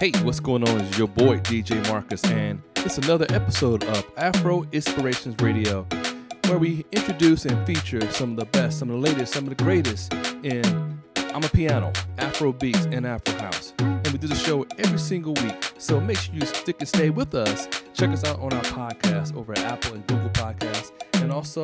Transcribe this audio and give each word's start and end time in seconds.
Hey, 0.00 0.12
what's 0.22 0.40
going 0.40 0.66
on? 0.66 0.80
It's 0.80 0.96
your 0.96 1.08
boy 1.08 1.40
DJ 1.40 1.86
Marcus, 1.90 2.24
and 2.24 2.62
it's 2.76 2.96
another 2.96 3.26
episode 3.28 3.84
of 3.84 4.02
Afro 4.16 4.66
Inspirations 4.72 5.36
Radio, 5.42 5.86
where 6.46 6.56
we 6.56 6.86
introduce 6.90 7.44
and 7.44 7.66
feature 7.66 8.00
some 8.10 8.30
of 8.30 8.36
the 8.38 8.46
best, 8.46 8.78
some 8.78 8.88
of 8.88 8.94
the 8.98 9.02
latest, 9.02 9.34
some 9.34 9.44
of 9.44 9.54
the 9.54 9.62
greatest 9.62 10.14
in 10.42 10.62
Amapiano, 11.16 11.94
Afro 12.16 12.50
beats, 12.50 12.86
and 12.86 13.06
Afro 13.06 13.38
house. 13.40 13.74
And 13.80 14.06
we 14.06 14.16
do 14.16 14.26
the 14.26 14.36
show 14.36 14.64
every 14.78 14.98
single 14.98 15.34
week, 15.34 15.74
so 15.76 16.00
make 16.00 16.16
sure 16.16 16.34
you 16.34 16.46
stick 16.46 16.76
and 16.78 16.88
stay 16.88 17.10
with 17.10 17.34
us. 17.34 17.68
Check 17.92 18.08
us 18.08 18.24
out 18.24 18.40
on 18.40 18.54
our 18.54 18.62
podcast 18.62 19.36
over 19.36 19.52
at 19.52 19.58
Apple 19.58 19.96
and 19.96 20.06
Google 20.06 20.30
Podcasts, 20.30 20.92
and 21.20 21.30
also 21.30 21.62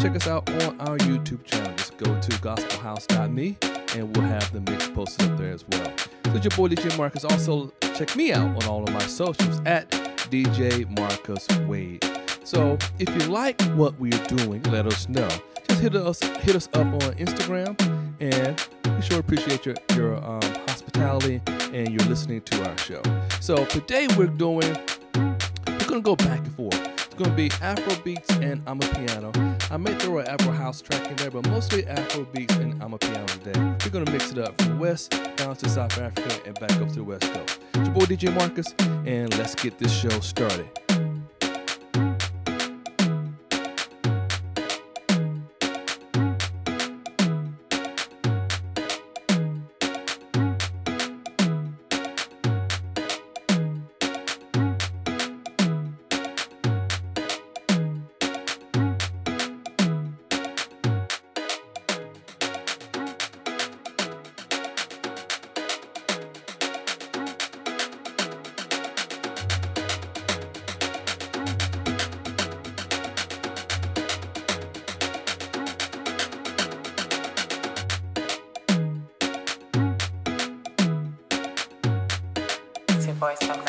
check 0.00 0.16
us 0.16 0.26
out 0.26 0.48
on 0.62 0.80
our 0.80 0.96
YouTube 0.96 1.44
channel. 1.44 1.74
Just 1.76 1.94
go 1.98 2.06
to 2.06 2.30
gospelhouse.me, 2.38 3.58
and 3.96 4.16
we'll 4.16 4.26
have 4.26 4.52
the 4.52 4.60
mix 4.70 4.88
posted 4.88 5.30
up 5.30 5.38
there 5.38 5.52
as 5.52 5.64
well. 5.68 5.92
So 6.24 6.32
it's 6.34 6.44
your 6.44 6.50
boy 6.56 6.68
DJ 6.68 6.96
Marcus. 6.98 7.24
Also, 7.24 7.72
check 7.94 8.14
me 8.14 8.32
out 8.32 8.62
on 8.62 8.68
all 8.68 8.84
of 8.84 8.92
my 8.92 9.06
socials 9.06 9.60
at 9.64 9.90
DJ 10.30 10.86
Marcus 10.98 11.48
Wade. 11.66 12.04
So 12.44 12.76
if 12.98 13.08
you 13.08 13.30
like 13.30 13.60
what 13.72 13.98
we're 13.98 14.24
doing, 14.24 14.62
let 14.64 14.86
us 14.86 15.08
know. 15.08 15.28
Just 15.68 15.80
hit 15.80 15.96
us 15.96 16.20
hit 16.20 16.54
us 16.54 16.68
up 16.74 16.86
on 16.86 17.00
Instagram, 17.14 17.74
and 18.20 18.94
we 18.96 19.02
sure 19.02 19.18
appreciate 19.18 19.66
your 19.66 19.74
your 19.94 20.16
um, 20.16 20.42
hospitality 20.68 21.40
and 21.72 21.88
your 21.88 22.08
listening 22.08 22.42
to 22.42 22.68
our 22.68 22.78
show. 22.78 23.02
So 23.40 23.64
today 23.66 24.06
we're 24.16 24.26
doing 24.26 24.76
we're 25.16 25.86
gonna 25.88 26.00
go 26.00 26.16
back 26.16 26.38
and 26.38 26.54
forth. 26.54 26.85
It's 27.18 27.24
gonna 27.24 27.34
be 27.34 27.50
Afro 27.62 27.96
beats 28.04 28.28
and 28.42 28.62
Amapiano. 28.66 29.72
I 29.72 29.78
may 29.78 29.94
throw 29.94 30.18
an 30.18 30.28
Afro 30.28 30.52
house 30.52 30.82
track 30.82 31.10
in 31.10 31.16
there, 31.16 31.30
but 31.30 31.48
mostly 31.48 31.86
Afro 31.86 32.24
beats 32.26 32.54
and 32.56 32.74
Amapiano 32.82 33.26
today. 33.42 33.58
We're 33.58 33.90
gonna 33.90 34.10
mix 34.10 34.32
it 34.32 34.38
up 34.38 34.60
from 34.60 34.78
west 34.78 35.18
down 35.36 35.56
to 35.56 35.66
South 35.66 35.98
Africa 35.98 36.42
and 36.44 36.60
back 36.60 36.72
up 36.72 36.88
to 36.88 36.96
the 36.96 37.04
west 37.04 37.32
coast. 37.32 37.58
It's 37.72 37.88
your 37.88 37.94
boy 37.94 38.04
DJ 38.04 38.34
Marcus, 38.34 38.66
and 39.06 39.34
let's 39.38 39.54
get 39.54 39.78
this 39.78 39.98
show 39.98 40.10
started. 40.20 40.68
voice 83.26 83.65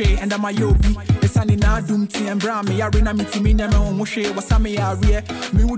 hwee 0.00 0.16
ɛnda 0.22 0.38
ma 0.40 0.50
yɛ 0.50 0.64
obi 0.64 0.90
ɛsiane 1.24 1.54
naadom 1.62 2.02
nti 2.04 2.20
ɛmbra 2.32 2.52
a 2.60 2.62
meyare 2.68 3.00
na 3.02 3.12
metumi 3.12 3.54
nyɛ 3.54 3.66
me 3.70 3.76
ho 3.76 3.84
ho 3.84 4.04
hwee 4.04 4.32
wɔsa 4.36 4.56
meyɛ 4.64 4.80
areɛ 4.90 5.18
me 5.54 5.64
wo 5.64 5.76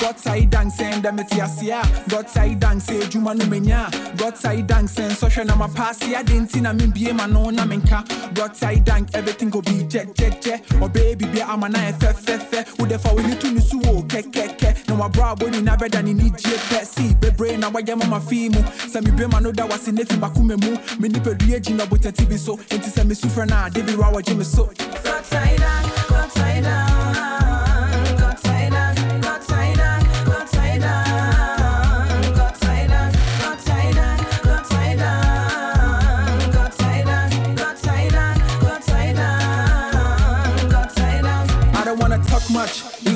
gɔtae 0.00 0.48
dansɛ 0.50 0.86
ndɛ 1.00 1.12
mete 1.14 1.36
aseɛ 1.40 1.72
a 1.72 1.82
gɔtae 2.10 2.58
dansɛ 2.58 3.02
adwuma 3.02 3.34
no 3.36 3.44
manya 3.46 3.86
a 3.86 3.90
gɔtae 4.16 4.66
dansɛ 4.66 5.10
nsɔhwɛ 5.10 5.46
na 5.46 5.54
mapaase 5.54 6.14
ade 6.18 6.32
nti 6.40 6.60
na 6.62 6.72
membie 6.72 7.12
ma 7.14 7.26
no 7.26 7.50
na 7.50 7.64
menka 7.64 8.02
gɔtae 8.34 8.82
dank 8.84 9.08
everything 9.14 9.50
go 9.50 9.60
be 9.60 9.84
gyɛgyɛgyɛ 9.84 10.60
ɔbɛyɛ 10.80 11.16
biribia 11.18 11.48
ama 11.48 11.68
na 11.68 11.78
yɛ 11.78 11.92
fɛfɛfɛ 11.98 12.78
wode 12.78 12.98
fa 13.00 13.08
w'ani 13.10 13.38
to 13.40 13.50
ne 13.52 13.60
so 13.60 13.78
wɔ 13.78 14.06
kɛkɛkɛ 14.08 14.88
na 14.88 14.94
wabrɛ 14.96 15.36
abɔ 15.36 15.50
nyina 15.52 15.76
bɛda 15.76 16.02
ne 16.04 16.14
nigye 16.14 16.56
pɛ 16.70 16.84
si 16.84 17.14
bebree 17.14 17.56
na 17.58 17.70
wayɛ 17.70 17.96
mama 17.98 18.20
fii 18.20 18.48
mu 18.50 18.60
sɛ 18.88 19.02
mebie 19.02 19.40
no 19.42 19.52
da 19.52 19.66
wase 19.66 19.92
ne 19.92 20.04
fi 20.04 20.16
makoma 20.16 20.56
mu 20.64 20.76
me 20.98 21.08
nipadua 21.08 21.60
gyina 21.60 21.86
botati 21.86 22.28
bi 22.28 22.36
so. 22.36 22.56
Enti 22.70 22.90
sɛ 22.90 23.04
mesu 23.06 23.26
frɛ 23.28 23.48
no 23.48 23.56
a 23.66 23.70
de 23.70 23.82
bi 23.82 23.92
ra 23.94 24.10
wɔgye 24.12 24.36
me 24.36 24.44
so 24.44 24.64
Go 25.04 25.20
tighter, 25.28 26.06
go 26.08 26.26
tighter, 26.34 27.29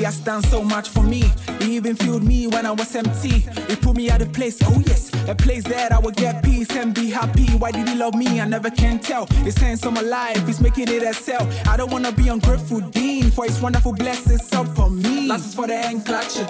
has 0.05 0.19
done 0.19 0.43
so 0.43 0.61
much 0.63 0.89
for 0.89 1.01
me. 1.01 1.23
He 1.59 1.75
even 1.75 1.95
filled 1.95 2.23
me 2.23 2.47
when 2.47 2.65
I 2.65 2.71
was 2.71 2.95
empty. 2.95 3.39
He 3.67 3.75
put 3.75 3.95
me 3.97 4.09
at 4.09 4.21
a 4.21 4.27
place, 4.27 4.59
oh 4.63 4.81
yes, 4.85 5.11
a 5.27 5.33
place 5.33 5.63
that 5.63 5.91
I 5.91 5.99
would 5.99 6.15
get 6.15 6.43
peace 6.43 6.71
and 6.75 6.93
be 6.93 7.09
happy. 7.09 7.47
Why 7.57 7.71
did 7.71 7.89
he 7.89 7.95
love 7.95 8.13
me? 8.13 8.39
I 8.39 8.45
never 8.45 8.69
can 8.69 8.99
tell. 8.99 9.27
Saying 9.49 9.77
so 9.77 9.89
my 9.89 10.01
life, 10.01 10.45
he's 10.45 10.61
making 10.61 10.89
it 10.89 11.01
excel. 11.01 11.49
I 11.67 11.75
don't 11.75 11.91
wanna 11.91 12.11
be 12.11 12.27
ungrateful, 12.27 12.81
Dean, 12.81 13.31
for 13.31 13.45
his 13.45 13.59
wonderful 13.59 13.93
blessings 13.93 14.47
upon 14.53 15.01
me. 15.01 15.27
Last 15.27 15.47
is 15.47 15.55
for 15.55 15.65
the 15.65 15.77
hand 15.77 16.05
clutching, 16.05 16.47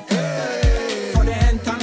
for 1.13 1.23
the 1.23 1.33
hand 1.33 1.63
dancing. 1.63 1.74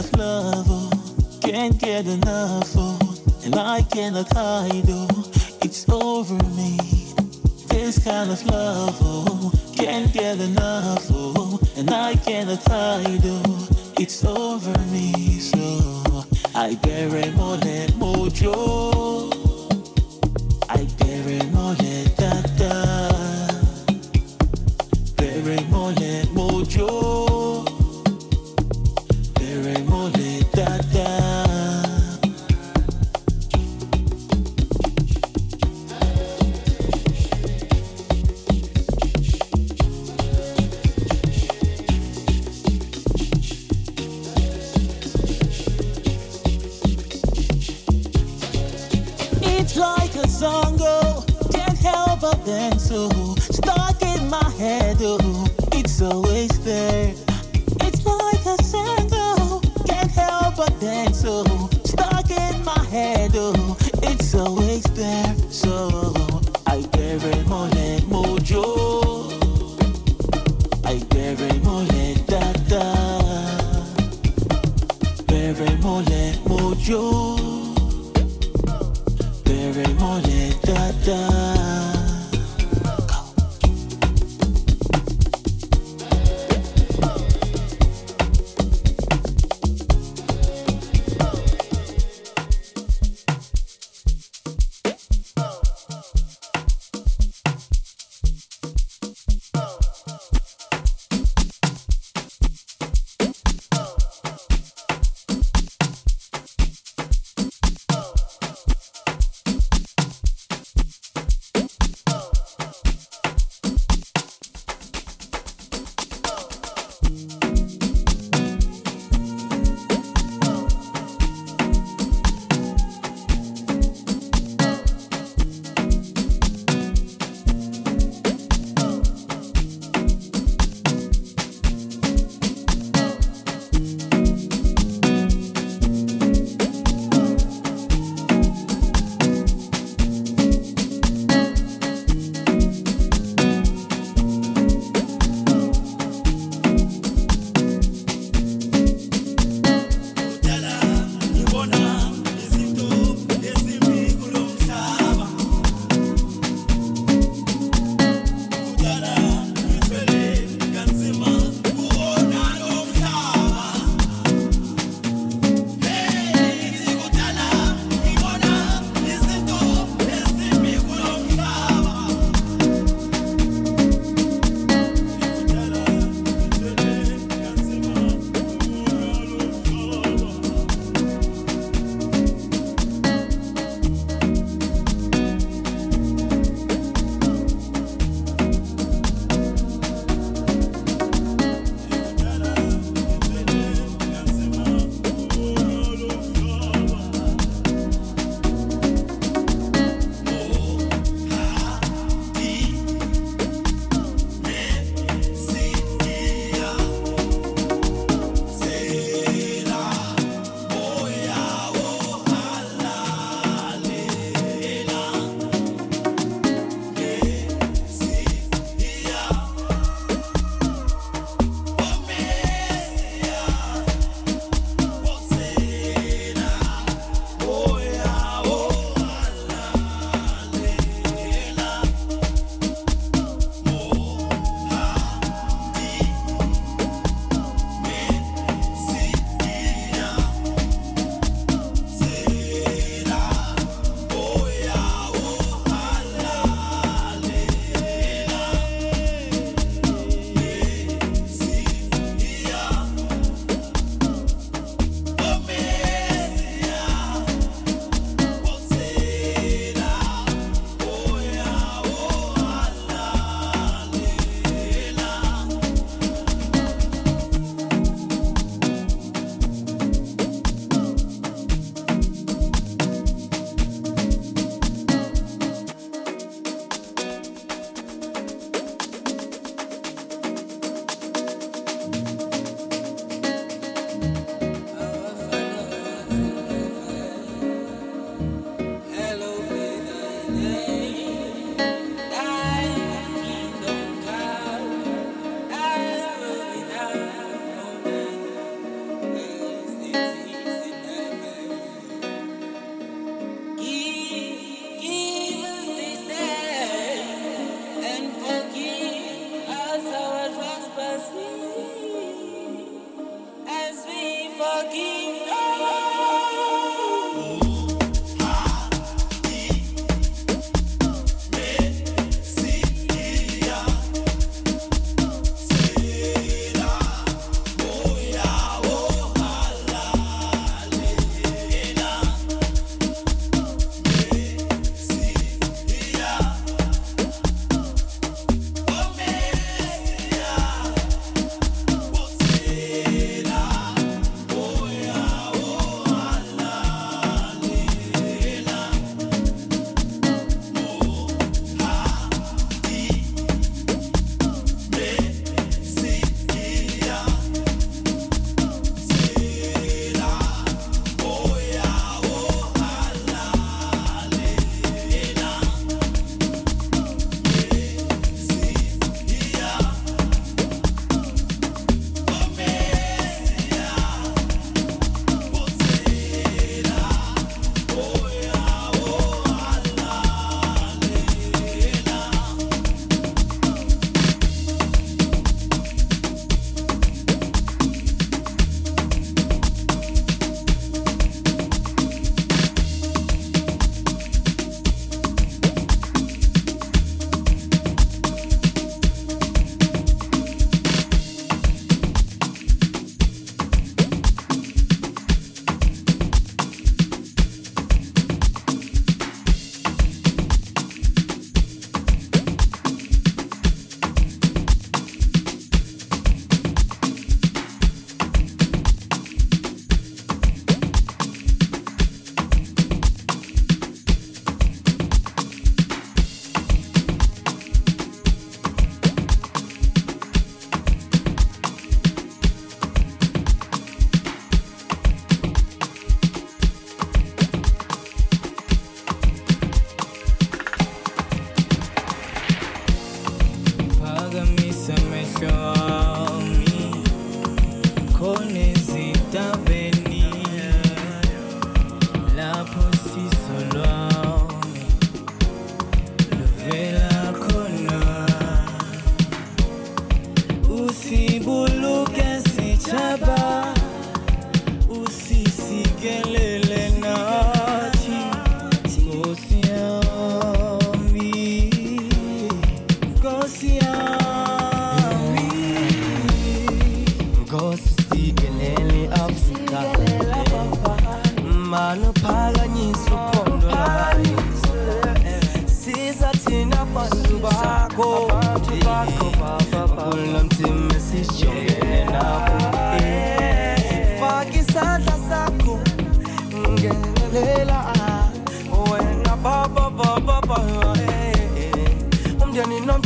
of 0.00 0.12
love, 0.18 0.66
oh, 0.68 0.90
can't 1.42 1.78
get 1.78 2.06
enough, 2.06 2.72
oh, 2.74 2.98
and 3.44 3.54
I 3.54 3.82
cannot 3.82 4.32
hide, 4.32 4.88
oh, 4.88 5.30
it's 5.62 5.86
over 5.90 6.42
me. 6.56 6.78
This 7.68 8.02
kind 8.02 8.30
of 8.30 8.42
love, 8.46 8.96
oh, 9.02 9.52
can't 9.76 10.10
get 10.12 10.40
enough, 10.40 11.06
oh, 11.10 11.60
and 11.76 11.90
I 11.90 12.14
cannot 12.14 12.64
hide, 12.66 13.20
oh, 13.24 13.68
it's 13.98 14.24
over 14.24 14.78
me, 14.90 15.12
so 15.38 16.24
I 16.54 16.76
bury 16.76 17.30
more 17.32 17.58
than 17.58 17.90
mojo. 18.00 19.29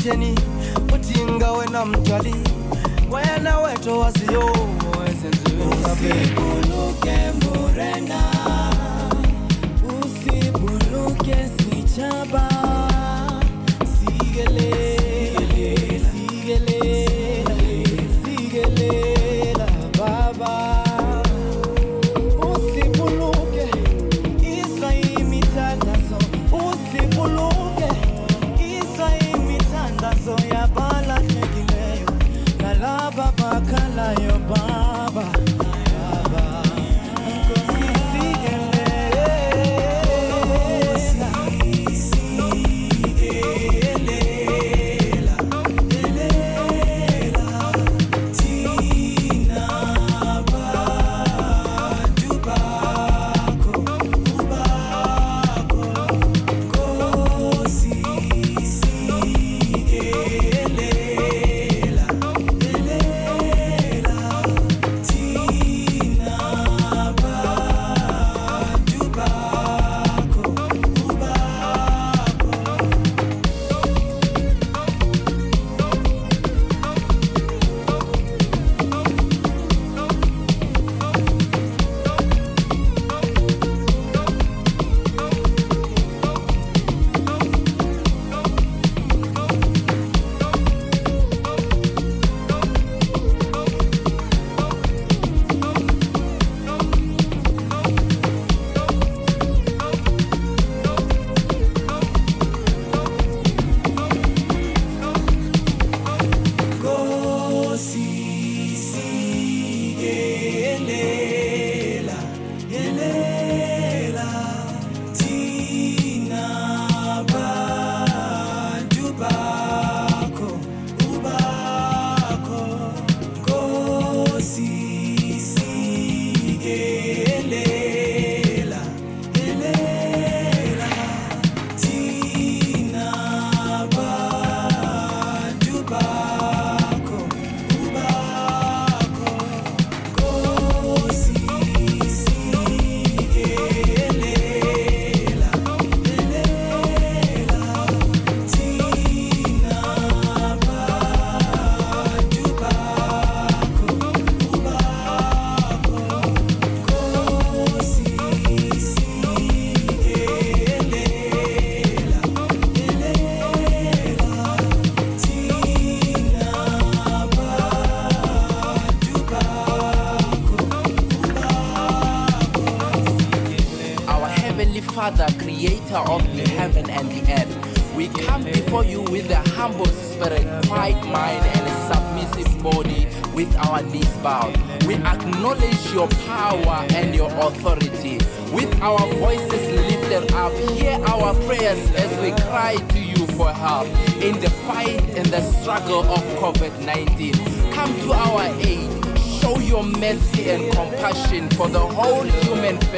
televisheni 0.05 0.35
utinga 0.95 1.53
we 1.53 1.67
na 1.67 1.85
mtali 1.85 2.35
wena 3.11 3.59
weto 3.59 3.99
wasio 3.99 4.51
Usibuluke 5.85 7.17
murenda, 7.43 8.21
usibuluke 10.03 11.37
sichaba 11.59 12.64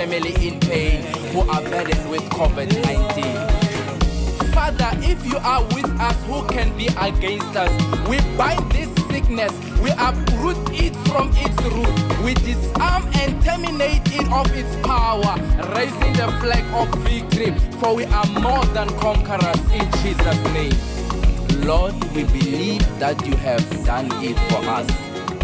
family 0.06 0.34
in 0.46 0.60
pain 0.60 1.02
who 1.32 1.40
are 1.40 1.62
burdened 1.62 2.08
with 2.10 2.22
COVID 2.30 2.70
19. 2.84 4.52
Father, 4.52 4.90
if 5.02 5.26
you 5.26 5.36
are 5.38 5.62
with 5.74 5.88
us, 6.00 6.16
who 6.24 6.46
can 6.46 6.76
be 6.76 6.86
against 7.00 7.56
us? 7.56 7.70
We 8.08 8.18
bind 8.36 8.70
this 8.70 8.88
sickness, 9.10 9.52
we 9.82 9.90
uproot 9.98 10.56
it 10.72 10.94
from 11.08 11.30
its 11.34 11.58
root, 11.74 12.24
we 12.24 12.34
disarm 12.34 13.02
and 13.14 13.42
terminate 13.42 14.02
it 14.14 14.30
of 14.32 14.46
its 14.54 14.74
power, 14.86 15.34
raising 15.74 16.12
the 16.14 16.28
flag 16.40 16.64
of 16.74 16.88
victory, 17.02 17.50
for 17.80 17.96
we 17.96 18.04
are 18.04 18.26
more 18.40 18.64
than 18.66 18.88
conquerors 19.00 19.60
in 19.72 19.90
Jesus' 20.02 20.42
name. 20.54 21.66
Lord, 21.66 21.94
we 22.14 22.24
believe 22.24 22.86
that 23.00 23.26
you 23.26 23.34
have 23.36 23.64
done 23.84 24.08
it 24.22 24.38
for 24.50 24.62
us, 24.70 24.88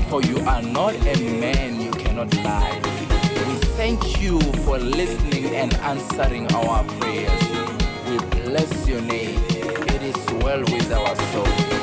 for 0.08 0.22
you 0.22 0.38
are 0.46 0.62
not 0.62 0.94
a 0.94 1.40
man, 1.40 1.80
you 1.80 1.90
cannot 1.90 2.32
lie. 2.36 3.01
Thank 3.82 4.22
you 4.22 4.38
for 4.64 4.78
listening 4.78 5.46
and 5.56 5.74
answering 5.78 6.46
our 6.54 6.84
prayers. 6.84 7.42
We 8.08 8.16
bless 8.42 8.86
your 8.86 9.00
name. 9.00 9.42
It 9.48 10.02
is 10.04 10.16
well 10.40 10.60
with 10.60 10.92
our 10.92 11.16
soul. 11.32 11.81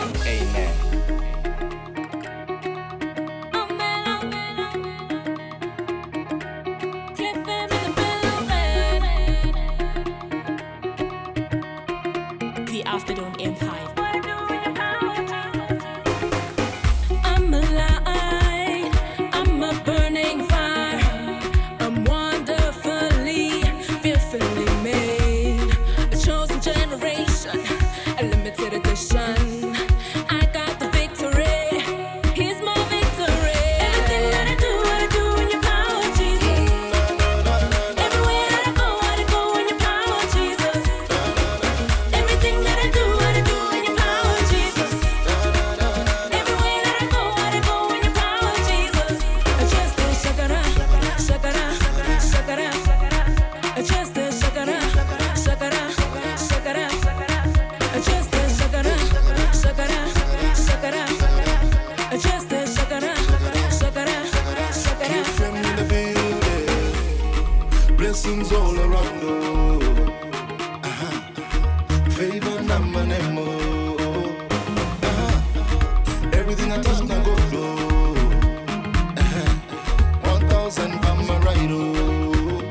thousand 80.69 81.03
on 81.05 81.25
my 81.25 81.37
right, 81.39 81.71
oh. 81.71 82.61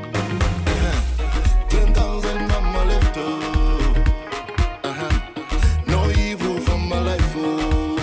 Ten 1.68 1.92
thousand 1.92 2.46
my 2.46 2.84
left, 2.84 3.16
oh. 3.16 3.94
Uh-huh. 4.84 5.20
No 5.87 6.08
evil 6.11 6.61
from 6.61 6.88
my 6.88 7.00
life, 7.00 7.34
oh. 7.37 7.96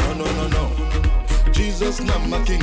No, 0.00 0.14
no, 0.14 0.24
no, 0.24 0.48
no. 0.48 1.52
Jesus, 1.52 2.00
not 2.00 2.28
my 2.28 2.42
king. 2.44 2.61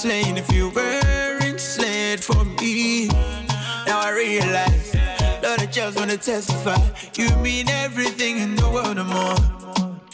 slain 0.00 0.38
if 0.38 0.50
you 0.50 0.70
weren't 0.70 1.60
slain 1.60 2.16
for 2.16 2.42
me. 2.58 3.06
Now 3.86 4.00
I 4.00 4.10
realize, 4.16 4.94
Lord, 5.42 5.60
I 5.60 5.66
just 5.66 5.98
wanna 5.98 6.16
testify. 6.16 6.80
You 7.18 7.28
mean 7.36 7.68
everything 7.68 8.38
in 8.38 8.56
the 8.56 8.66
world 8.70 8.96
and 8.96 9.08
more. 9.10 9.36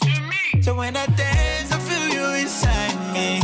to 0.01 0.09
me. 0.29 0.61
So 0.61 0.75
when 0.75 0.97
I 0.97 1.05
dance, 1.05 1.71
I 1.71 1.79
feel 1.79 2.05
you 2.15 2.25
inside 2.41 2.97
me. 3.13 3.39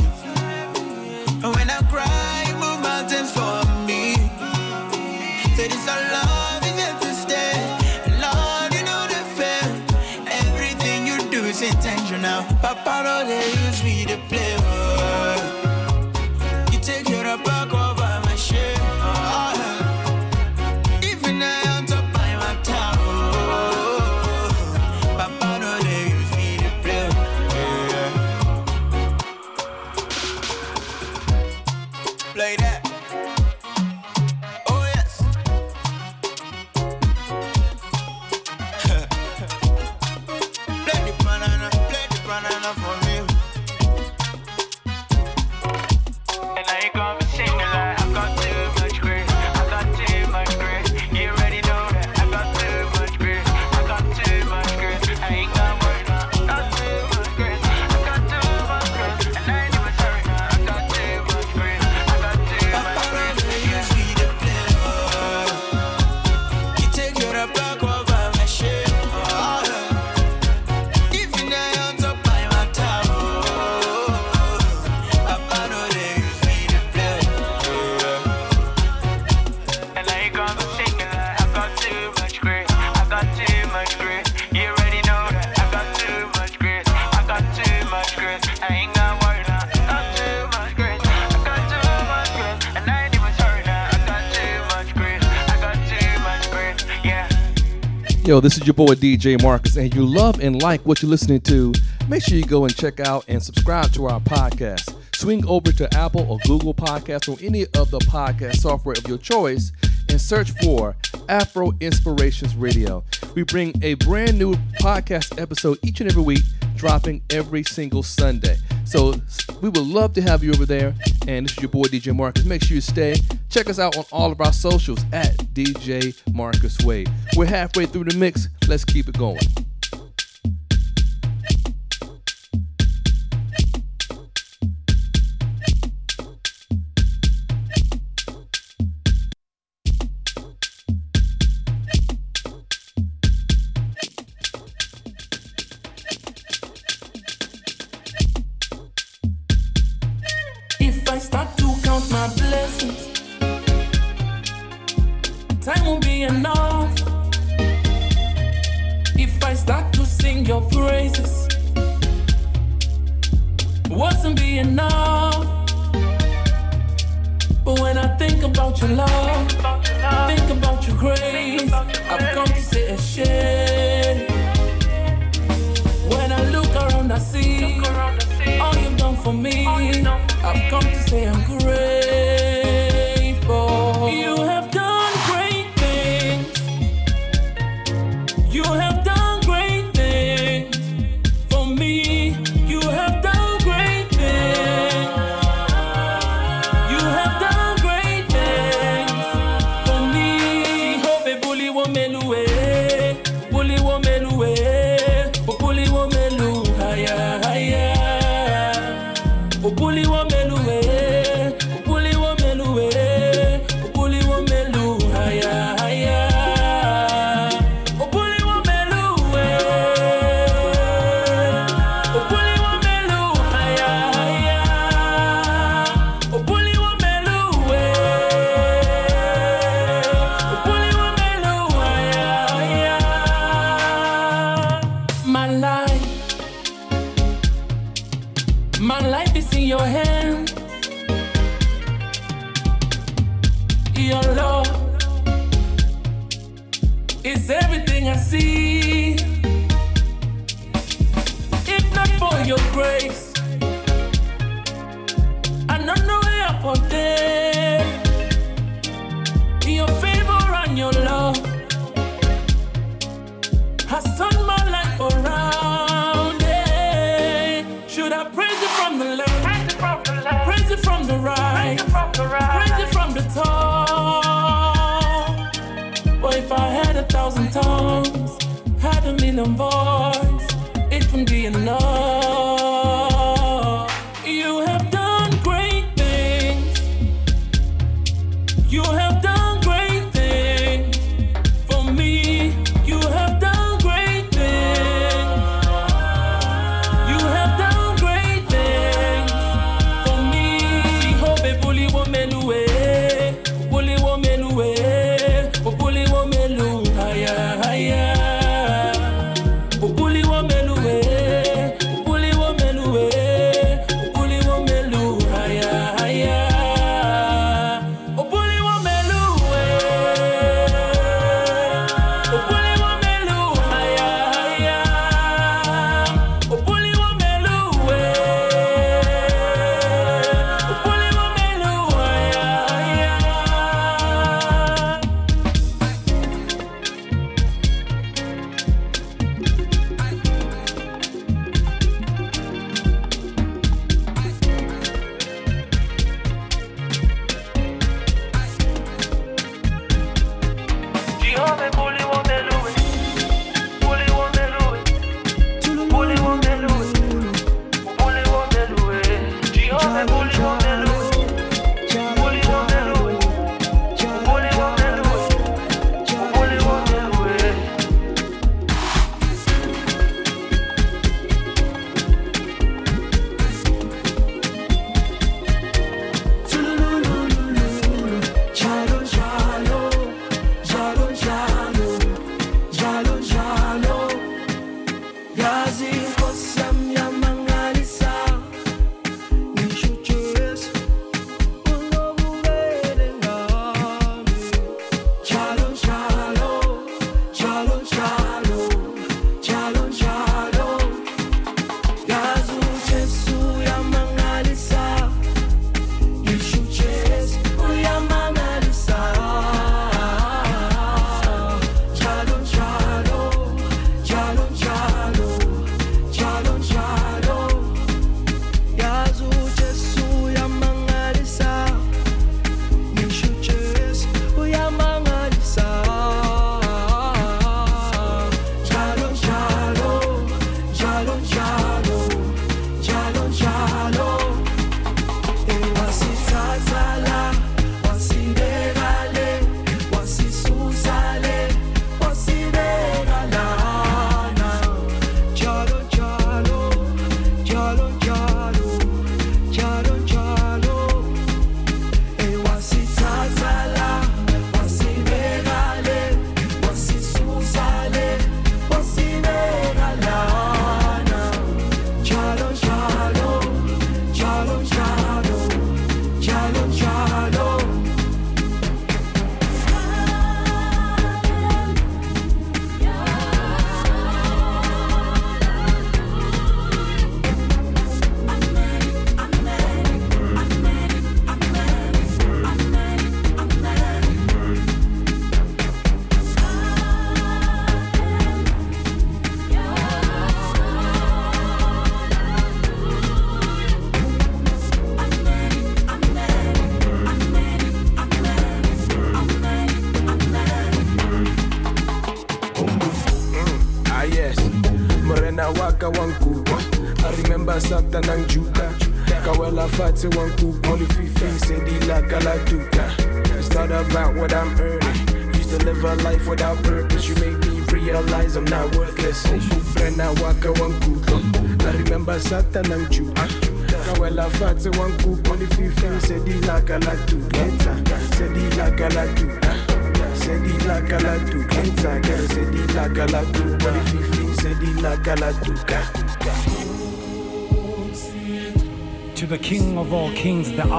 Yo, 98.25 98.39
this 98.39 98.57
is 98.57 98.65
your 98.65 98.73
boy 98.73 98.93
DJ 98.95 99.41
Marcus, 99.43 99.75
and 99.75 99.93
you 99.93 100.05
love 100.05 100.39
and 100.39 100.61
like 100.61 100.79
what 100.85 101.01
you're 101.01 101.11
listening 101.11 101.41
to. 101.41 101.73
Make 102.07 102.23
sure 102.23 102.37
you 102.37 102.45
go 102.45 102.63
and 102.63 102.73
check 102.73 103.01
out 103.01 103.25
and 103.27 103.43
subscribe 103.43 103.91
to 103.91 104.05
our 104.05 104.21
podcast. 104.21 104.95
Swing 105.13 105.45
over 105.45 105.73
to 105.73 105.93
Apple 105.93 106.21
or 106.31 106.37
Google 106.45 106.73
Podcasts 106.73 107.27
or 107.27 107.37
any 107.45 107.63
of 107.75 107.91
the 107.91 107.99
podcast 107.99 108.55
software 108.55 108.95
of 108.97 109.05
your 109.09 109.17
choice 109.17 109.73
and 110.07 110.21
search 110.21 110.51
for 110.63 110.95
Afro 111.27 111.73
Inspirations 111.81 112.55
Radio. 112.55 113.03
We 113.35 113.43
bring 113.43 113.73
a 113.83 113.95
brand 113.95 114.39
new 114.39 114.53
podcast 114.79 115.37
episode 115.41 115.79
each 115.83 115.99
and 115.99 116.09
every 116.09 116.23
week, 116.23 116.43
dropping 116.77 117.23
every 117.29 117.63
single 117.63 118.03
Sunday. 118.03 118.55
So 118.93 119.15
we 119.59 119.69
would 119.69 119.87
love 119.87 120.13
to 120.13 120.21
have 120.21 120.43
you 120.43 120.51
over 120.51 120.67
there. 120.67 120.93
And 121.27 121.47
this 121.47 121.57
is 121.57 121.63
your 121.63 121.69
boy 121.69 121.85
DJ 121.85 122.15
Marcus. 122.15 122.45
Make 122.45 122.63
sure 122.63 122.75
you 122.75 122.81
stay. 122.81 123.15
Check 123.49 123.67
us 123.67 123.79
out 123.79 123.97
on 123.97 124.05
all 124.11 124.31
of 124.31 124.39
our 124.39 124.53
socials 124.53 125.03
at 125.11 125.35
DJ 125.55 126.15
Marcus 126.31 126.77
Wade. 126.85 127.09
We're 127.35 127.47
halfway 127.47 127.87
through 127.87 128.03
the 128.03 128.17
mix. 128.19 128.49
Let's 128.67 128.85
keep 128.85 129.09
it 129.09 129.17
going. 129.17 129.39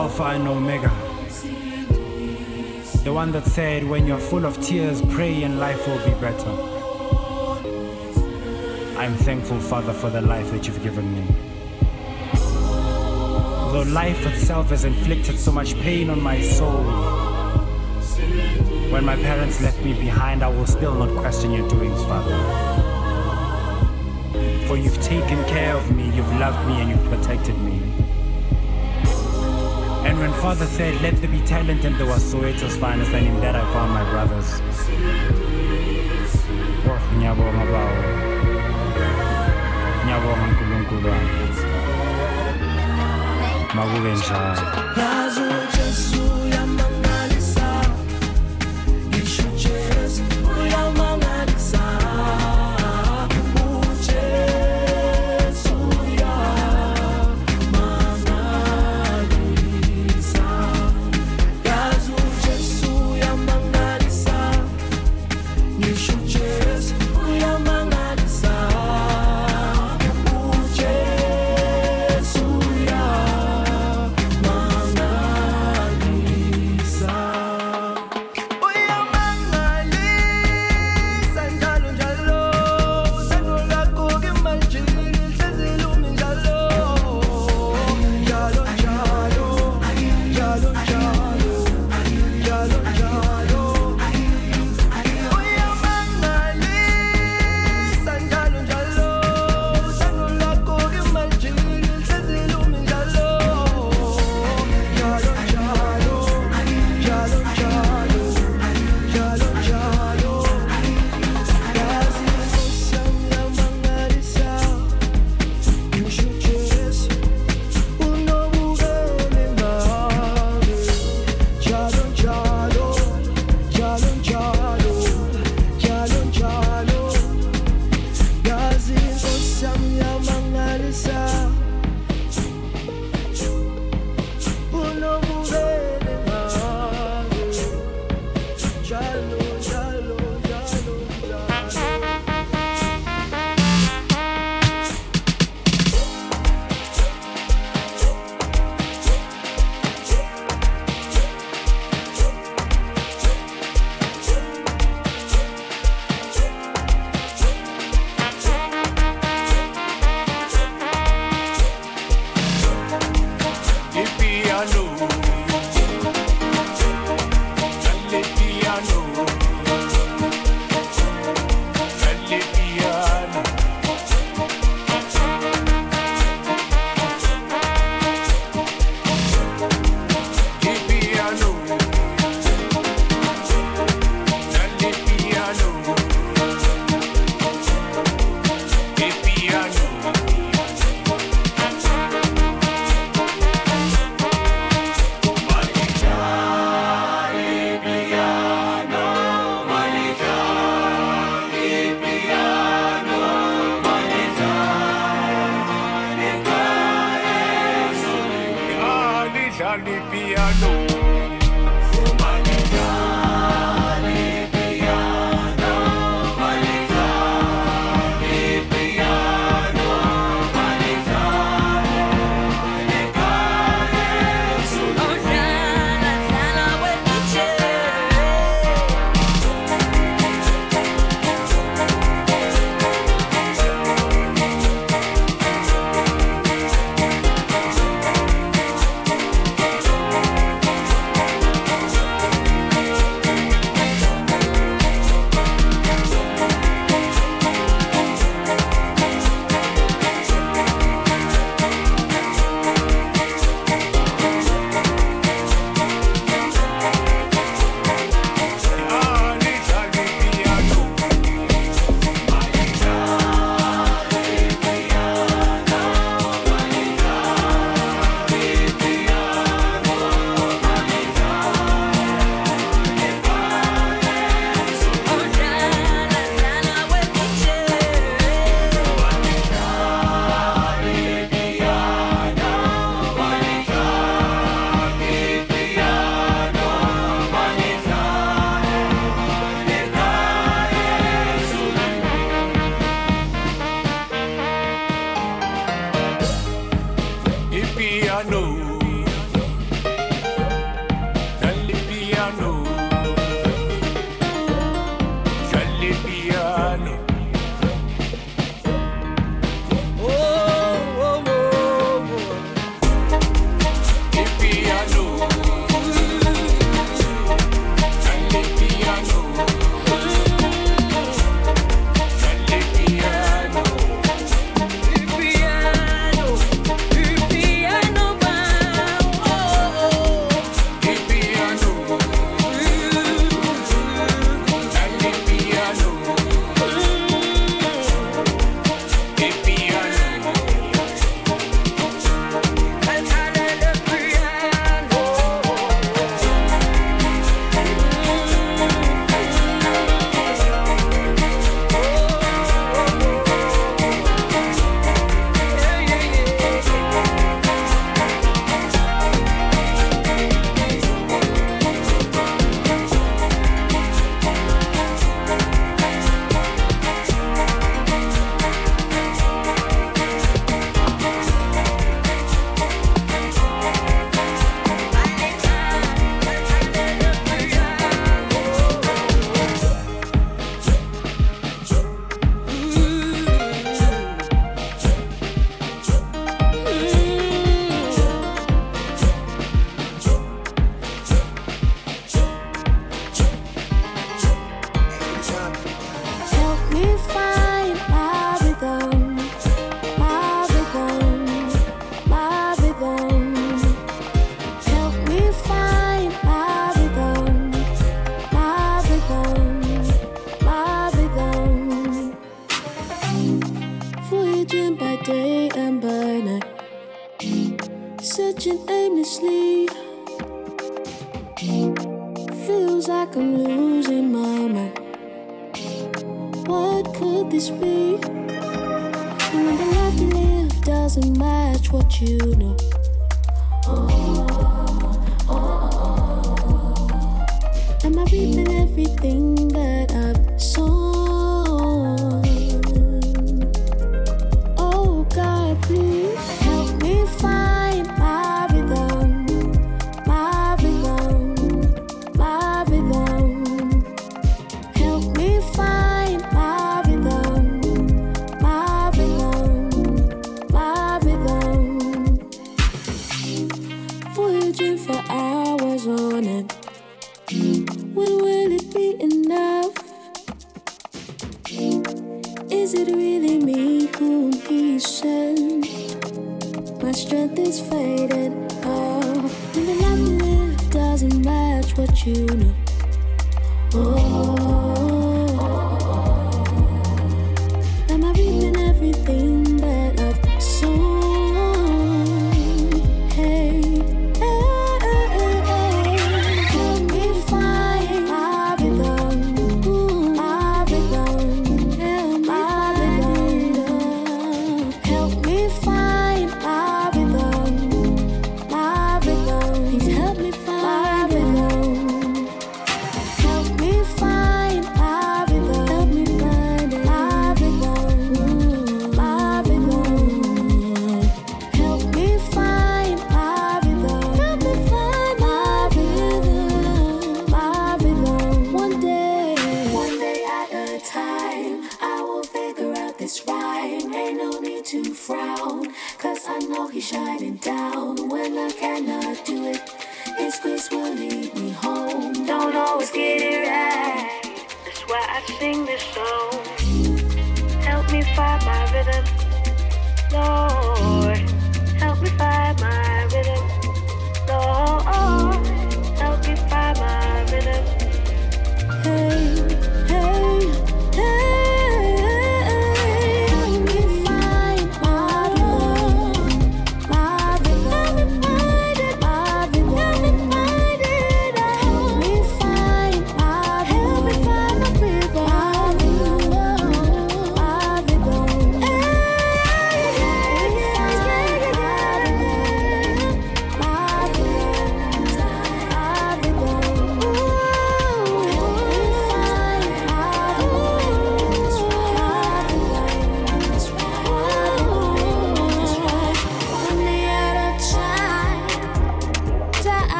Alpha 0.00 0.22
and 0.22 0.48
Omega. 0.48 0.88
The 3.04 3.12
one 3.12 3.32
that 3.32 3.44
said, 3.44 3.86
When 3.86 4.06
you're 4.06 4.18
full 4.18 4.46
of 4.46 4.58
tears, 4.62 5.02
pray 5.02 5.42
and 5.42 5.60
life 5.60 5.86
will 5.86 5.98
be 5.98 6.18
better. 6.18 6.50
I'm 8.98 9.14
thankful, 9.16 9.60
Father, 9.60 9.92
for 9.92 10.08
the 10.08 10.22
life 10.22 10.50
that 10.52 10.66
you've 10.66 10.82
given 10.82 11.04
me. 11.14 11.26
Though 13.72 13.84
life 13.88 14.24
itself 14.24 14.70
has 14.70 14.86
inflicted 14.86 15.38
so 15.38 15.52
much 15.52 15.74
pain 15.82 16.08
on 16.08 16.22
my 16.22 16.40
soul, 16.40 16.82
when 18.90 19.04
my 19.04 19.16
parents 19.16 19.60
left 19.60 19.84
me 19.84 19.92
behind, 19.92 20.42
I 20.42 20.48
will 20.48 20.66
still 20.66 20.94
not 20.94 21.14
question 21.20 21.52
your 21.52 21.68
doings, 21.68 22.02
Father. 22.04 22.38
For 24.66 24.78
you've 24.78 25.02
taken 25.02 25.44
care 25.44 25.76
of 25.76 25.94
me, 25.94 26.04
you've 26.16 26.32
loved 26.40 26.66
me, 26.66 26.80
and 26.80 26.88
you've 26.88 27.04
protected 27.04 27.58
me. 27.58 27.79
Father 30.40 30.64
said, 30.64 31.00
Let 31.02 31.16
there 31.20 31.30
be 31.30 31.42
talent, 31.42 31.84
and 31.84 31.94
there 31.96 32.06
was 32.06 32.22
Soweto's 32.22 32.76
finest, 32.76 33.12
and 33.12 33.26
in 33.26 33.40
that 33.40 33.54
I 33.54 33.60
found 33.74 33.92
my 33.92 34.04
brothers. 34.10 34.60
Oh, 36.86 36.98
ngiyabonga. 37.14 37.60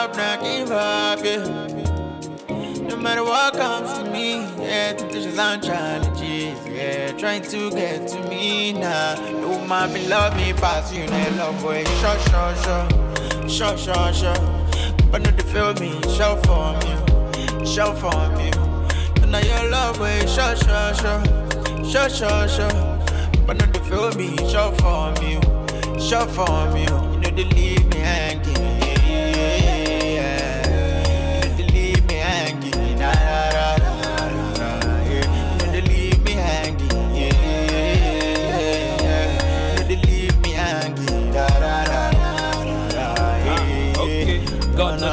Up, 0.00 0.16
not 0.16 0.40
give 0.42 0.70
up. 0.70 1.22
Yeah. 1.22 1.44
No 2.88 2.96
matter 2.96 3.22
what 3.22 3.52
comes 3.54 3.92
to 3.98 4.10
me, 4.10 4.40
yeah, 4.58 4.94
temptations 4.94 5.38
and 5.38 5.62
challenges, 5.62 6.66
yeah, 6.66 7.12
trying 7.12 7.42
to 7.42 7.70
get 7.70 8.08
to 8.08 8.18
me 8.28 8.72
now. 8.72 9.14
No 9.42 9.62
man 9.66 9.92
be 9.92 10.06
love 10.08 10.34
me 10.36 10.54
past 10.54 10.94
you, 10.94 11.06
no 11.06 11.30
love 11.36 11.62
way, 11.62 11.84
sure, 12.00 12.18
sure, 12.30 12.54
sure, 12.64 12.88
sure, 13.48 13.76
sure, 13.76 14.12
sure. 14.12 14.40
But 15.10 15.22
not 15.22 15.36
to 15.38 15.44
feel 15.52 15.74
me, 15.74 15.92
show 16.16 16.36
for 16.46 16.72
me, 16.80 17.66
show 17.66 17.92
for 17.94 18.20
me. 18.38 18.50
Now 19.30 19.38
your 19.38 19.70
love 19.70 20.00
way, 20.00 20.20
sure, 20.26 20.56
sure, 20.56 20.94
sure, 20.94 21.22
sure, 21.84 22.08
sure, 22.08 22.48
sure. 22.48 22.76
But 23.46 23.58
not 23.58 23.74
to 23.74 23.80
feel 23.84 24.12
me, 24.14 24.36
show 24.48 24.72
for 24.80 25.12
me, 25.20 25.38
show 26.00 26.24
for 26.26 26.72
me. 26.72 26.82
You 26.84 27.20
know 27.20 27.30
they 27.36 27.44
leave 27.44 27.86
me 27.88 27.98
hanging. 27.98 28.59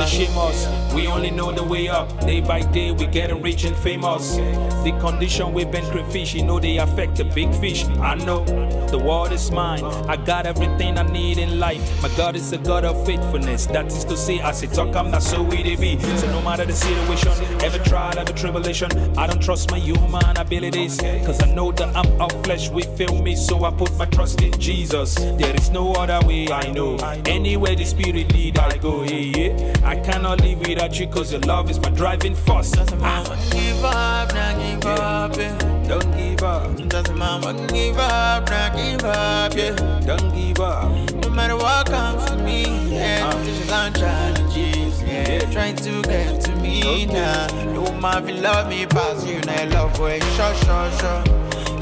God 0.07 0.76
We 0.97 1.05
only 1.05 1.29
know 1.29 1.51
the 1.51 1.63
way 1.63 1.89
up. 1.89 2.09
Day 2.21 2.41
by 2.41 2.61
day, 2.61 2.91
we 2.91 3.05
getting 3.05 3.39
rich 3.43 3.65
and 3.65 3.75
famous. 3.77 4.37
The 4.83 4.97
condition 4.99 5.53
we 5.53 5.63
been 5.63 5.85
crayfish, 5.91 6.33
you 6.33 6.43
know 6.43 6.59
they 6.59 6.77
affect 6.77 7.17
the 7.17 7.23
big 7.23 7.53
fish. 7.53 7.85
I 8.01 8.15
know 8.15 8.43
the 8.87 8.97
world 8.97 9.31
is 9.31 9.51
mine. 9.51 9.83
I 9.83 10.15
got 10.15 10.47
everything 10.47 10.97
I 10.97 11.03
need 11.03 11.37
in 11.37 11.59
life. 11.59 12.01
My 12.01 12.09
God 12.17 12.35
is 12.35 12.51
a 12.51 12.57
God 12.57 12.83
of 12.83 13.05
faithfulness. 13.05 13.67
That 13.67 13.87
is 13.87 14.05
to 14.05 14.17
say, 14.17 14.39
as 14.39 14.63
it 14.63 14.73
talk, 14.73 14.95
I'm 14.95 15.11
not 15.11 15.21
so 15.21 15.43
we 15.43 15.75
be. 15.75 15.99
So 15.99 16.31
no 16.31 16.41
matter 16.41 16.65
the 16.65 16.73
situation, 16.73 17.31
every 17.61 17.85
trial, 17.85 18.17
every 18.17 18.33
tribulation, 18.33 18.89
I 19.19 19.27
don't 19.27 19.41
trust 19.41 19.69
my 19.69 19.77
human 19.77 20.35
abilities. 20.35 20.97
Cause 20.97 21.43
I 21.43 21.51
know 21.51 21.71
that 21.73 21.95
I'm 21.95 22.19
of 22.19 22.31
flesh, 22.43 22.69
we 22.69 22.81
feel 22.81 23.21
me, 23.21 23.35
so 23.35 23.65
I 23.65 23.71
put 23.71 23.95
my 23.97 24.05
trust 24.05 24.41
in 24.41 24.59
Jesus. 24.59 25.13
There 25.13 25.55
is 25.55 25.69
no 25.69 25.93
other 25.93 26.25
way 26.25 26.49
I 26.51 26.71
know. 26.71 26.95
Anywhere 27.27 27.75
the 27.75 27.85
spirit 27.85 28.33
lead, 28.33 28.57
I 28.57 28.77
go. 28.77 29.03
Yeah, 29.03 29.47
yeah. 29.47 29.75
I 29.83 29.95
cannot 29.97 30.41
live 30.41 30.59
without 30.59 30.86
you, 30.95 31.07
cause 31.07 31.31
your 31.31 31.41
love 31.41 31.69
is 31.69 31.79
my 31.79 31.89
driving 31.89 32.35
force. 32.35 32.73
Ah. 33.01 33.23
give 33.51 33.83
up, 33.83 34.33
not 34.33 34.57
give 34.57 34.85
up, 34.85 35.37
yeah. 35.37 35.57
Don't 35.87 36.11
give 36.17 36.43
up. 36.43 36.89
Doesn't 36.89 37.17
matter, 37.17 37.67
give 37.73 37.97
up, 37.97 38.49
not 38.49 38.75
give 38.75 39.03
up, 39.03 39.55
yeah. 39.55 39.75
Don't 40.05 40.33
give 40.33 40.59
up. 40.59 40.91
No 41.23 41.29
matter 41.29 41.57
what 41.57 41.87
comes 41.87 42.25
to 42.25 42.37
me, 42.37 42.63
yeah. 42.89 43.29
Temptations 43.31 43.71
and 43.71 43.95
challenges, 43.95 45.03
yeah. 45.03 45.29
yeah. 45.29 45.51
Trying 45.51 45.75
to 45.77 46.01
get 46.03 46.41
to 46.41 46.55
me 46.57 47.05
now. 47.05 47.47
The 47.73 47.81
woman 47.81 48.25
feel 48.25 48.41
love 48.41 48.69
me 48.69 48.85
past 48.85 49.27
you, 49.27 49.39
now 49.41 49.69
love 49.69 49.99
way. 49.99 50.19
Sure, 50.35 50.55
sure, 50.55 50.91
sure. 50.99 51.23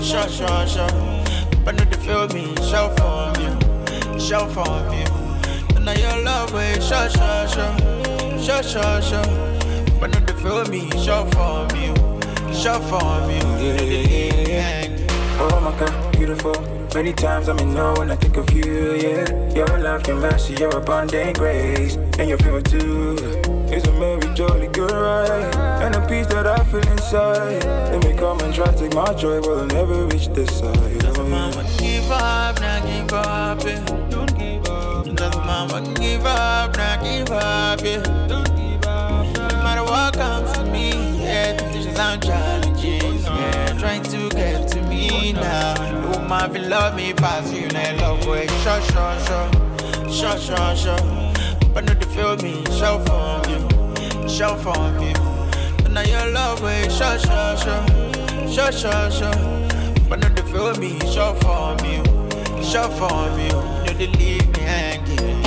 Sure, 0.01 0.29
sure, 0.29 0.67
sure. 0.67 1.23
But 1.63 1.75
not 1.75 1.91
to 1.91 1.97
feel 1.99 2.27
me, 2.29 2.55
show 2.57 2.89
for 2.97 3.33
you. 3.41 4.19
Show 4.19 4.47
for 4.47 4.65
you. 4.95 5.25
Now 5.85 5.93
your 5.93 6.23
love 6.23 6.51
way. 6.51 6.73
Sure, 6.79 7.07
sure, 7.09 7.47
sure. 7.47 7.94
Sure, 8.45 8.61
sure, 8.61 9.01
sure. 9.01 9.25
But 9.99 10.11
not 10.11 10.27
to 10.27 10.33
feel 10.35 10.63
me, 10.65 10.87
show 11.03 11.25
for 11.33 11.67
you. 11.75 11.95
Show 12.53 12.77
for 12.91 13.17
you. 13.31 13.41
Yeah. 14.45 14.85
Oh 15.39 15.59
my 15.61 15.75
god, 15.79 16.15
beautiful. 16.15 16.53
Many 16.93 17.11
times 17.11 17.49
I'm 17.49 17.57
in 17.57 17.73
know 17.73 17.95
when 17.97 18.11
I 18.11 18.15
think 18.15 18.37
of 18.37 18.51
you, 18.51 18.93
yeah. 18.93 19.53
Your 19.55 19.79
love, 19.79 20.05
your 20.07 20.17
mercy, 20.17 20.53
your 20.53 20.77
abundant 20.77 21.39
grace, 21.39 21.95
and 22.19 22.29
your 22.29 22.37
favor 22.37 22.61
too. 22.61 23.15
It's 23.73 23.87
a 23.87 23.91
merry, 23.93 24.31
jolly 24.35 24.67
good 24.67 24.91
ride, 24.91 25.55
and 25.81 25.95
a 25.95 26.07
peace 26.07 26.27
that 26.27 26.45
I 26.45 26.63
feel 26.65 26.87
inside. 26.91 27.63
Let 27.63 28.03
me 28.05 28.13
come 28.13 28.39
and 28.41 28.53
try 28.53 28.67
to 28.67 28.77
take 28.77 28.93
my 28.93 29.11
joy, 29.15 29.41
but 29.41 29.57
I'll 29.57 29.65
never 29.65 30.05
reach 30.05 30.27
this 30.27 30.59
side. 30.59 30.77
Oh, 30.77 31.27
yeah. 31.27 31.77
Give 31.79 32.11
up, 32.11 32.61
now 32.61 32.85
give 32.85 33.11
up, 33.11 33.63
yeah. 33.63 34.14
Give 35.55 35.63
up. 35.63 35.69
Doesn't 35.69 36.01
give 36.01 36.25
up, 36.25 36.75
now 36.75 37.01
give 37.01 37.31
up, 37.31 37.81
yeah. 37.81 38.03
Don't 38.27 38.45
give 38.57 38.85
up. 38.85 39.25
No 39.37 39.63
matter 39.63 39.83
what 39.85 40.13
comes 40.13 40.51
to 40.51 40.65
me, 40.65 40.91
yeah. 41.23 41.55
Temptations 41.55 41.97
and 41.97 42.21
challenges, 42.21 43.23
yeah. 43.23 43.79
Trying 43.79 44.03
to 44.03 44.29
get 44.31 44.67
to 44.71 44.81
me 44.81 45.31
now. 45.31 45.75
The 46.01 46.19
woman 46.19 46.53
feel 46.53 46.67
love 46.69 46.95
me 46.97 47.13
past 47.13 47.53
you, 47.53 47.67
now 47.69 47.89
you 47.89 47.97
love 48.01 48.27
way. 48.27 48.47
Sure, 48.63 48.81
sure, 48.81 49.17
sure. 49.27 49.49
Sure, 50.11 50.37
sure, 50.37 50.75
sure. 50.75 50.99
But 51.73 51.85
not 51.85 52.01
to 52.01 52.07
feel 52.09 52.35
me, 52.37 52.61
show 52.77 52.99
for 53.05 53.41
you. 53.49 54.27
Show 54.27 54.55
for 54.55 54.75
you. 55.01 55.13
Now 55.89 56.01
your 56.01 56.31
love 56.33 56.61
way, 56.61 56.83
sure, 56.89 57.17
sure, 57.17 57.55
sure. 57.55 57.85
Sure, 58.51 58.71
sure, 58.73 59.09
sure. 59.09 59.33
But 60.09 60.19
not 60.19 60.35
to 60.35 60.43
feel 60.43 60.75
me, 60.75 60.99
show 60.99 61.33
for 61.39 61.75
me, 61.81 62.03
show 62.61 62.89
for. 62.99 63.29
You 63.39 63.93
need 63.93 64.11
to 64.11 64.17
leave 64.19 64.49
me 64.49 64.59
hanging. 64.59 65.44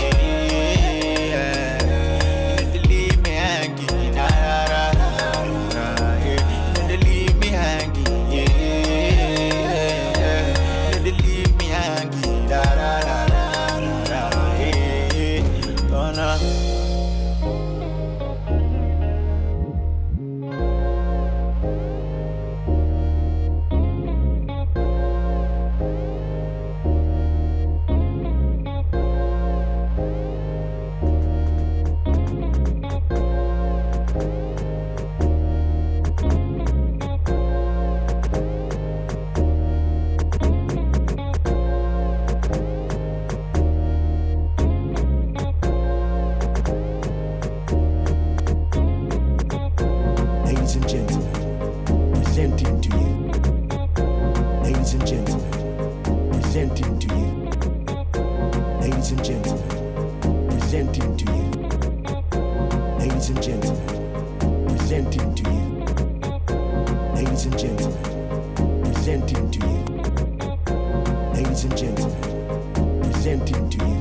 Presenting 73.39 73.71
to 73.71 73.87
you. 73.87 73.99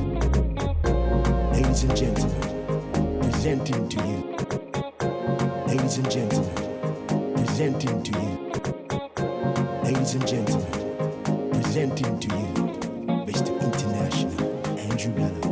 Ladies 1.52 1.84
and 1.84 1.96
gentlemen, 1.96 3.20
presenting 3.22 3.88
to 3.88 3.96
you. 4.06 4.18
Ladies 5.66 5.98
and 5.98 6.10
gentlemen, 6.10 7.34
presenting 7.36 8.02
to 8.02 8.12
you. 8.20 8.32
Ladies 9.84 10.14
and 10.14 10.26
gentlemen, 10.26 11.52
presenting 11.52 12.18
to 12.20 12.28
you 12.36 12.46
Mr. 13.26 13.60
International 13.62 14.78
Andrew 14.78 15.12
Bello. 15.12 15.47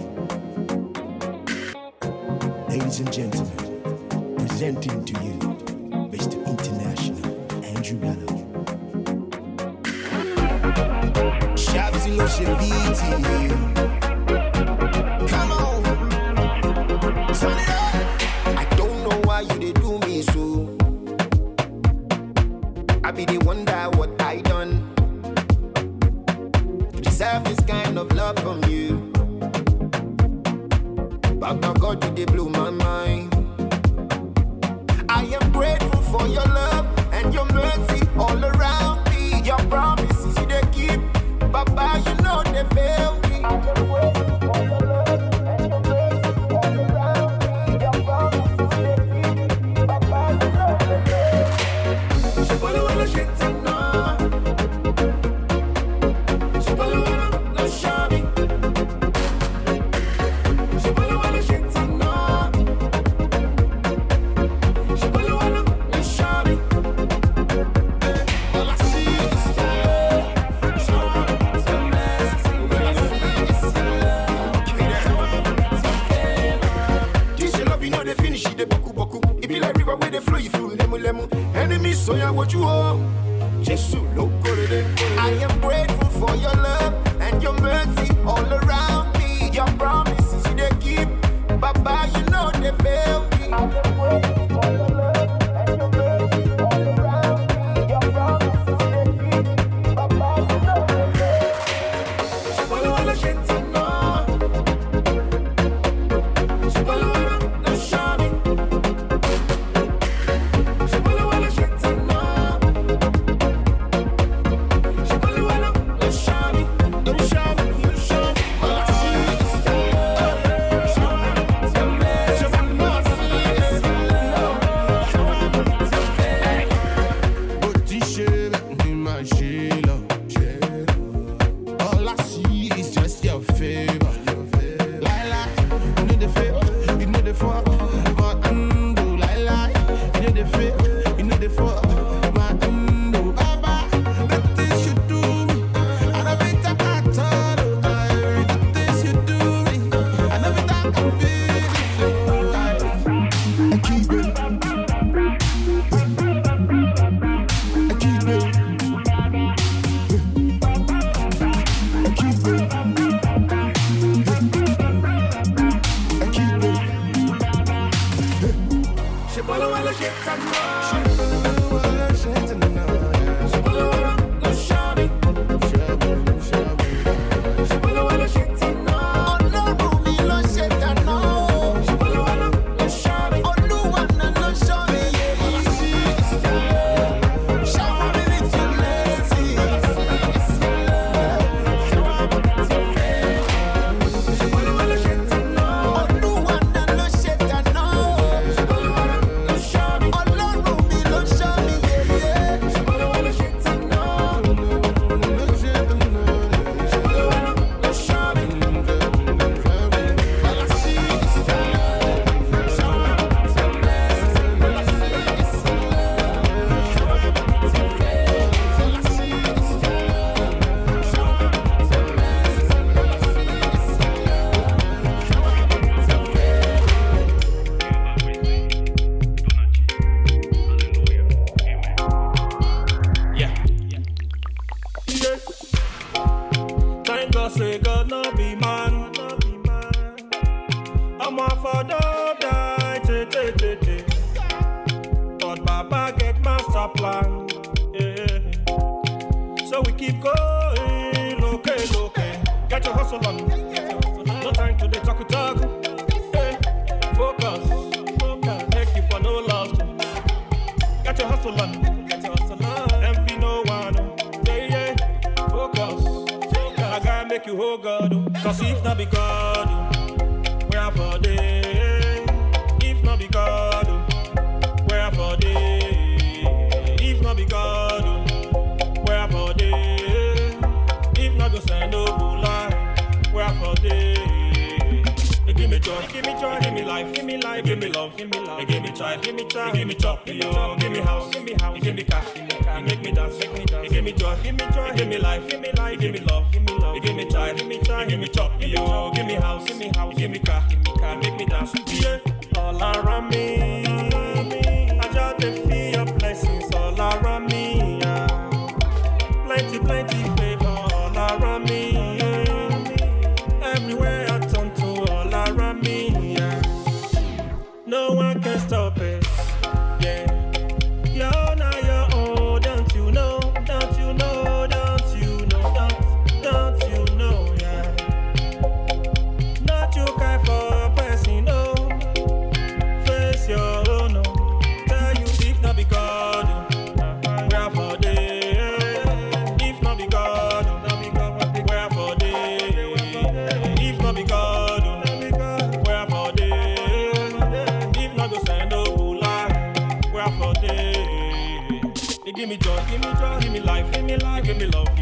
Me 353.56 353.62
give 353.62 353.64
me 353.64 353.72
life, 353.72 353.92
me 354.04 354.16
life, 354.16 354.44
give 354.44 354.58
me 354.58 354.66
love, 354.66 354.95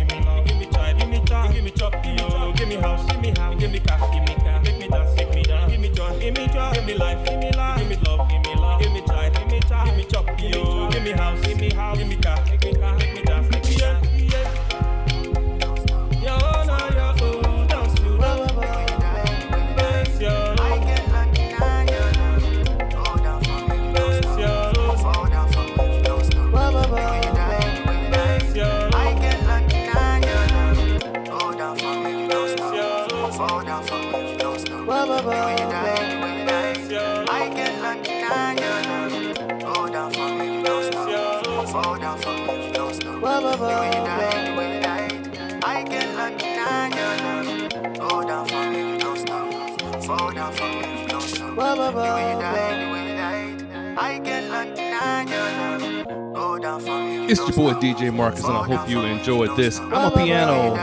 It's 56.76 57.38
your 57.38 57.52
boy 57.52 57.74
DJ 57.74 58.12
Marcus, 58.12 58.44
and 58.44 58.56
I 58.56 58.64
hope 58.64 58.88
you 58.88 59.00
enjoyed 59.00 59.56
this. 59.56 59.78
Amapiano 59.78 60.76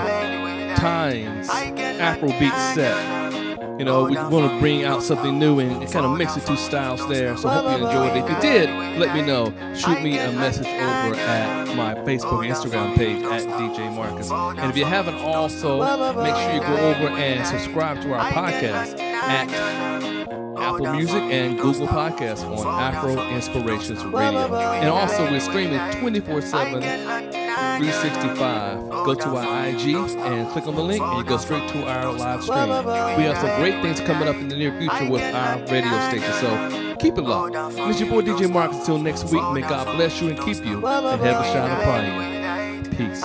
times 0.78 1.50
Afrobeat 1.50 2.74
set. 2.74 3.78
You 3.78 3.86
know, 3.86 4.06
we 4.06 4.16
want 4.16 4.50
to 4.50 4.60
bring 4.60 4.86
out 4.86 5.04
something 5.04 5.38
new 5.38 5.60
and 5.60 5.92
kind 5.92 6.06
of 6.06 6.18
mix 6.18 6.36
the 6.36 6.42
two 6.42 6.56
styles 6.56 7.06
there. 7.10 7.36
So 7.36 7.50
hope 7.50 7.78
you 7.78 7.86
enjoyed 7.86 8.16
it. 8.16 8.24
If 8.24 8.30
you 8.30 8.42
did, 8.42 8.70
let 9.00 9.14
me 9.14 9.22
know. 9.22 9.54
Shoot 9.76 10.02
me 10.02 10.18
a 10.18 10.32
message 10.32 10.68
over 10.68 11.16
at 11.16 11.76
my 11.76 11.96
Facebook 11.96 12.46
and 12.46 12.54
Instagram 12.54 12.96
page 12.96 13.24
at 13.24 13.42
DJ 13.42 13.94
Marcus. 13.94 14.32
And 14.32 14.70
if 14.70 14.78
you 14.78 14.86
haven't 14.86 15.16
also, 15.16 15.80
make 16.22 16.36
sure 16.36 16.54
you 16.54 16.62
go 16.62 16.78
over 16.78 17.10
and 17.10 17.46
subscribe 17.46 18.02
to 18.04 18.14
our 18.14 18.32
podcast 18.32 18.98
at 19.00 19.91
Apple 20.72 20.94
Music 20.94 21.22
and 21.24 21.58
Google 21.58 21.88
Podcasts 21.88 22.44
on 22.46 22.66
Afro 22.66 23.22
Inspirations 23.30 24.04
Radio. 24.06 24.56
And 24.56 24.90
also, 24.90 25.30
we're 25.30 25.40
streaming 25.42 25.80
24 26.00 26.42
7, 26.42 26.82
365. 26.82 28.90
Go 28.90 29.14
to 29.14 29.30
our 29.36 29.68
IG 29.68 29.96
and 29.96 30.48
click 30.50 30.68
on 30.68 30.76
the 30.76 30.82
link, 30.82 31.02
and 31.04 31.18
you 31.18 31.24
go 31.24 31.38
straight 31.38 31.68
to 31.70 31.84
our 31.86 32.12
live 32.14 32.44
stream. 32.44 32.70
We 33.18 33.24
have 33.24 33.38
some 33.38 33.60
great 33.60 33.82
things 33.82 34.00
coming 34.00 34.28
up 34.28 34.36
in 34.36 34.48
the 34.48 34.56
near 34.56 34.72
future 34.80 35.10
with 35.10 35.22
our 35.36 35.58
radio 35.60 36.00
station, 36.10 36.34
so 36.40 36.96
keep 37.00 37.18
it 37.18 37.22
locked. 37.24 37.56
It's 37.78 38.00
your 38.00 38.10
boy 38.10 38.22
DJ 38.22 38.50
Marcus. 38.50 38.78
Until 38.80 39.00
next 39.00 39.26
week, 39.26 39.44
may 39.54 39.62
God 39.62 39.86
bless 39.96 40.22
you 40.22 40.30
and 40.30 40.40
keep 40.40 40.64
you, 40.66 40.86
and 40.86 41.22
heaven 41.22 41.44
shine 41.52 41.82
upon 41.82 42.06
you. 42.06 42.12
Peace. 42.96 43.24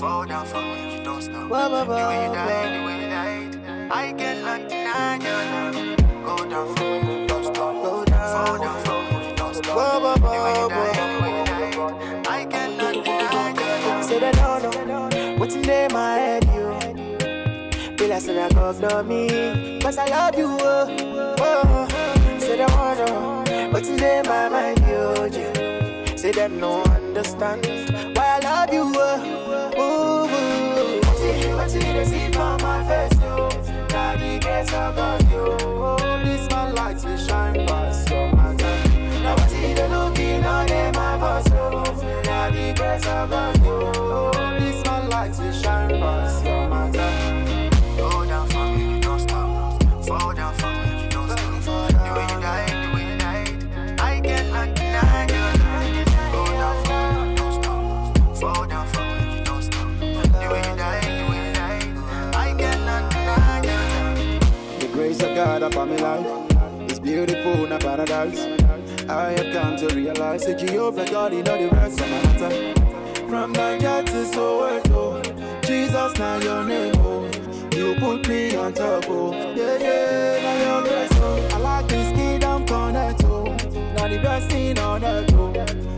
Go 0.00 0.24
down 0.26 0.46
for 0.46 0.60
me, 0.60 0.93
you 1.28 1.32
don't 1.32 1.48
stop. 1.48 1.48
Fall 1.48 1.70
down 1.70 1.86
for 1.86 1.92
me, 1.94 2.00
you 2.00 2.26
don't 2.26 2.44
stop. 2.44 2.72
The 2.72 2.86
way 2.86 2.96
you 2.96 3.08
die, 3.08 3.28
the 3.28 3.36
way 3.36 3.48
you 3.48 3.52
die. 3.58 3.88
I 3.90 4.12
cannot 4.12 4.68
deny 4.68 5.16
your 5.24 5.42
love. 5.52 6.24
Go 6.24 6.50
down 6.50 6.76
for 6.76 7.04
me, 7.04 7.22
you 7.22 7.26
don't 7.28 7.44
stop. 7.44 7.74
Go 7.84 8.04
down, 8.04 8.46
fall 8.46 8.58
down 8.58 8.78
for 8.84 8.98
me, 9.02 9.28
you 9.28 9.36
don't 9.36 9.54
stop. 9.54 9.64
The 9.64 10.38
way 10.38 10.52
you 10.62 10.68
die, 10.68 10.92
the 10.94 11.22
way 11.22 11.32
you 11.38 11.86
die. 11.86 12.22
I 12.28 12.44
cannot 12.46 13.04
deny 13.04 13.50
your 13.52 13.76
love. 13.88 14.04
Say 14.04 14.18
that 14.20 14.34
no, 14.36 14.84
no, 14.84 15.36
what's 15.38 15.54
in 15.54 15.92
my 15.92 16.14
head, 16.14 16.44
you? 16.44 17.96
Feel 17.96 18.08
like 18.08 18.22
say 18.22 18.38
I 18.42 18.48
go 18.50 18.70
ignore 18.70 19.02
me, 19.02 19.80
cause 19.80 19.98
I 19.98 20.06
love 20.06 20.36
you, 20.36 20.46
oh, 20.60 21.36
oh. 21.40 21.88
Say 22.38 22.56
that 22.58 22.70
one, 22.70 22.98
no, 22.98 23.70
what's 23.70 23.88
in 23.88 24.26
my 24.26 24.48
mind, 24.48 24.78
you. 24.80 26.16
Say 26.18 26.32
them 26.32 26.58
no 26.58 26.82
understand 26.84 27.66
why 28.16 28.38
I 28.42 28.44
love 28.44 28.72
you, 28.72 28.92
oh. 28.96 29.43
What's 31.64 31.76
it, 31.76 31.80
they 31.80 32.04
see 32.04 32.30
from 32.30 32.60
my 32.60 32.84
face, 32.86 33.18
yo? 33.22 33.48
Now 33.88 34.16
the 34.16 34.38
grace 34.38 34.70
of 34.74 34.96
God, 34.96 35.30
yo. 35.30 35.56
Oh, 35.62 36.22
this 36.22 36.46
will 37.06 37.16
shine 37.16 37.66
past. 37.66 38.10
Now 38.10 39.34
they 39.74 39.88
looking 39.88 40.44
on 40.44 40.66
them, 40.66 40.92
my 40.92 41.16
yo. 41.48 41.82
Now 42.24 42.50
the 42.50 42.74
grace 42.76 43.06
of 43.06 43.30
God, 43.30 43.64
yo. 43.64 44.58
This 44.58 44.84
man 44.84 45.08
lights 45.08 45.38
will 45.38 45.52
shine 45.52 45.98
past 46.00 46.33
God 65.64 65.72
upon 65.72 65.88
my 65.88 65.96
life 65.96 66.90
is 66.90 67.00
beautiful 67.00 67.64
in 67.64 67.72
a 67.72 67.78
paradise. 67.78 68.44
I 69.08 69.30
have 69.32 69.52
come 69.52 69.76
to 69.76 69.94
realize 69.94 70.44
that 70.44 70.58
Jehovah 70.58 71.06
God, 71.10 71.32
you 71.32 71.42
know 71.42 71.56
the 71.56 71.74
rest 71.74 72.00
of 72.00 72.10
my 72.10 72.22
matter. 72.22 72.74
From 73.28 73.52
Niger 73.52 74.02
to 74.02 74.24
Soweto, 74.26 75.22
Jesus, 75.66 76.18
now 76.18 76.36
your 76.38 76.64
name, 76.64 76.92
oh. 76.98 77.24
You 77.74 77.94
put 77.94 78.28
me 78.28 78.54
on 78.56 78.74
top, 78.74 79.04
oh. 79.08 79.32
Yeah, 79.32 79.78
yeah, 79.78 80.42
now 80.42 80.82
your 80.82 80.82
grace, 80.82 81.10
oh. 81.14 81.48
I 81.52 81.56
like 81.58 81.88
this 81.88 82.12
kingdom 82.12 82.66
connect, 82.66 83.24
oh. 83.24 83.44
Now 83.94 84.08
the 84.08 84.18
best 84.22 84.50
thing 84.50 84.78
on 84.78 85.02
earth, 85.02 85.32
oh. 85.32 85.52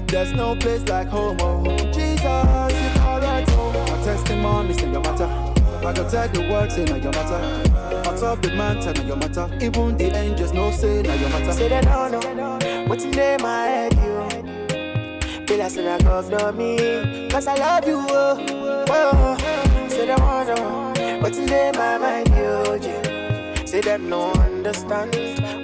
There's 0.06 0.32
no 0.32 0.54
place 0.54 0.86
like 0.88 1.08
home, 1.08 1.38
oh. 1.40 1.64
Jesus, 1.92 2.22
you 2.22 3.00
call 3.00 3.20
right 3.20 3.48
home. 3.48 3.74
Oh. 3.76 3.96
My 3.98 4.04
testimony 4.04 4.74
say 4.74 4.92
your 4.92 5.00
matter. 5.00 5.24
I 5.24 5.92
go 5.92 6.08
tell 6.08 6.28
the 6.28 6.48
world 6.48 6.70
say 6.70 6.84
now 6.84 6.96
your 6.96 7.12
matter. 7.12 7.85
Top 8.20 8.40
the 8.40 8.50
mountain 8.54 8.94
now 8.94 9.02
your 9.06 9.16
matter. 9.16 9.48
Even 9.60 9.96
the 9.98 10.16
angels 10.16 10.52
no 10.52 10.70
say 10.70 11.02
now 11.02 11.14
your 11.14 11.28
matter. 11.28 11.52
Say 11.52 11.68
they 11.68 11.80
don't 11.82 12.10
know 12.36 12.58
what's 12.88 13.04
in 13.04 13.10
there 13.10 13.38
my 13.38 13.66
head, 13.66 13.92
you. 13.94 15.46
Feel 15.46 15.58
like 15.58 15.70
say 15.70 15.86
I 15.86 15.98
go 16.00 16.20
ignore 16.20 16.52
me, 16.52 17.28
cause 17.30 17.46
I 17.46 17.54
love 17.56 17.86
you, 17.86 17.98
oh. 18.08 18.86
oh. 18.88 19.88
Say 19.88 20.06
they 20.06 20.14
wanna 20.14 20.54
oh. 20.58 21.20
what's 21.20 21.36
in 21.38 21.46
there 21.46 21.72
my 21.74 21.98
mind, 21.98 22.28
you. 22.30 22.88
Yeah. 22.88 23.64
Say 23.66 23.80
them 23.82 24.08
no 24.08 24.32
understand 24.32 25.14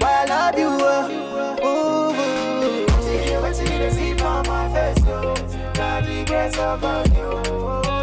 why 0.02 0.22
I 0.22 0.24
love 0.26 0.58
you, 0.58 0.68
oh. 0.68 1.58
oh, 1.62 2.14
oh. 2.14 3.00
See 3.00 3.32
you, 3.32 3.72
in 3.72 3.80
the 3.80 3.90
see 3.90 4.14
from 4.14 4.46
my 4.46 4.68
face, 4.72 5.04
yo. 5.06 5.34
God, 5.72 6.04
the 6.04 6.24
grace 6.26 6.58
of 6.58 6.80
God, 6.82 7.16
yo. 7.16 8.01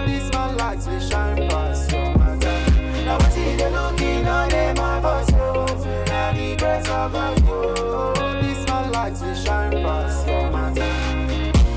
God, 6.87 7.05
of 7.05 7.13
God, 7.13 7.47
yo. 7.47 8.13
Oh, 8.17 8.41
this 8.41 8.67
lights 8.67 9.21
will 9.21 9.35
shine 9.35 9.71
past 9.71 10.27
your 10.27 10.49
matter. 10.51 10.91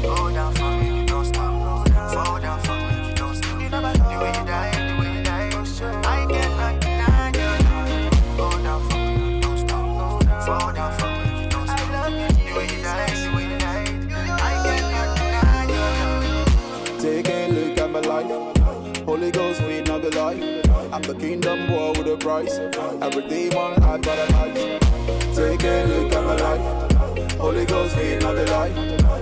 Go 0.02 0.30
down 0.32 0.54
for 0.54 0.70
me, 0.70 1.00
you 1.00 1.06
don't 1.06 1.24
stop. 1.24 1.88
Fall 2.12 2.40
down 2.40 2.60
for 2.60 2.76
me, 2.76 3.08
you 3.08 3.14
don't 3.14 3.34
stop. 3.34 3.58
The 3.58 4.16
way 4.20 4.28
you 4.28 4.44
die, 4.44 4.70
the 4.70 4.94
way 5.00 5.16
you 5.16 5.22
die, 5.22 5.50
oh, 5.54 5.64
I 6.04 6.26
cannot 6.30 6.80
deny 6.80 7.30
you. 7.34 8.36
Go 8.36 8.50
down 8.62 8.80
for 8.88 8.96
me, 8.96 9.34
you 9.34 9.40
don't 9.40 9.58
stop. 9.58 10.44
Fall 10.46 10.72
down 10.72 10.92
for 10.98 11.06
me, 11.06 11.42
you 11.42 11.48
don't 11.50 11.66
stop. 11.66 12.10
The 12.10 12.52
way 12.56 12.66
you 12.66 12.82
die, 12.82 13.14
the 13.14 13.28
way 13.34 13.44
you 13.50 13.58
die, 13.58 13.86
I 14.40 14.54
cannot 14.64 15.08
deny 15.16 15.64
you. 15.74 17.00
Take 17.00 17.28
a 17.28 17.48
look 17.48 17.78
at 17.78 17.90
my 17.90 18.00
life. 18.00 18.52
Holy 19.04 19.30
Ghost 19.30 19.60
feed 19.62 19.86
not 19.88 20.02
the 20.02 20.10
life. 20.10 20.42
I'm 20.92 21.02
the 21.02 21.14
kingdom 21.14 21.66
boy 21.66 21.92
with 21.98 22.06
a 22.06 22.16
price. 22.16 22.58
Every 23.00 23.26
demon 23.28 23.82
I 23.82 23.98
got 23.98 24.18
a 24.18 24.32
life. 24.32 24.81
Take 25.42 25.64
a 25.64 25.84
look 25.86 26.12
at 26.12 26.24
my 26.24 26.36
life. 26.36 27.32
Holy 27.38 27.64
Ghost 27.66 27.96
feed 27.96 28.20
not 28.22 28.36
the 28.36 28.46
life. 28.46 28.76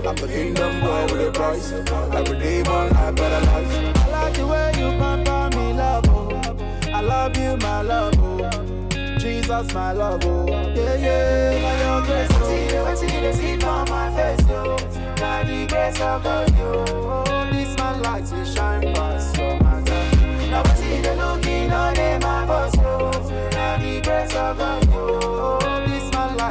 I'm 0.05 0.15
the 0.15 0.27
kingdom 0.27 0.79
boy 0.81 1.03
with 1.11 1.27
a 1.27 1.31
price. 1.31 1.71
Every 1.71 2.37
demon 2.39 2.93
I 2.95 3.11
got 3.11 3.31
a 3.41 3.45
life. 3.47 3.97
I 3.97 4.09
like 4.11 4.33
the 4.35 4.45
way 4.47 4.71
you 4.77 4.89
pamper 4.99 5.57
me, 5.57 5.73
love. 5.73 6.05
Oh. 6.09 6.93
I 6.93 7.01
love 7.01 7.35
you, 7.37 7.57
my 7.57 7.81
love. 7.81 8.13
Oh. 8.19 9.17
Jesus, 9.17 9.73
my 9.73 9.93
love. 9.93 10.23
Oh. 10.25 10.45
Yeah, 10.47 10.95
yeah, 10.95 11.63
by 11.63 11.83
your 11.83 12.01
grace. 12.05 12.29
Oh. 12.33 12.47
See 12.49 12.77
Oh. 12.77 12.89
you, 12.89 12.95
see 12.97 13.19
the 13.21 13.33
see 13.33 13.57
from 13.57 13.89
my 13.89 14.15
face, 14.15 14.47
yo. 14.47 14.77
God, 15.15 15.47
the 15.47 15.65
grace 15.67 15.99
of 16.01 16.23
God, 16.23 16.57
yo. 16.57 16.85
Oh, 16.87 17.49
this 17.51 17.75
man 17.77 18.01
lights 18.03 18.31
will 18.31 18.45
shine 18.45 18.93
past 18.93 19.37
your 19.37 19.59
matter. 19.63 20.51
Now 20.51 20.61
I 20.63 20.75
see 20.75 21.01
the 21.01 21.15
looking 21.15 21.71
on 21.71 21.93
them, 21.95 22.21
my 22.21 22.45
voice, 22.45 22.75
yo. 22.75 23.11
God, 23.49 23.81
the 23.81 24.01
grace 24.01 24.35
of 24.35 24.57
God, 24.57 24.90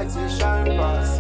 lights 0.01 0.17
will 0.17 0.29
shine 0.31 0.65
past. 0.79 1.20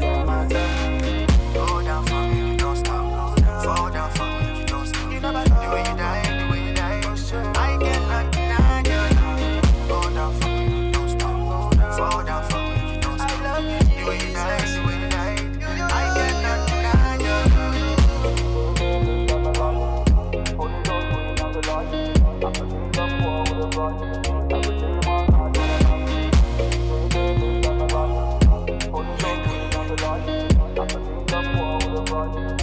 Lord. 32.28 32.59